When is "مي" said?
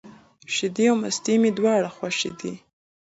1.41-1.51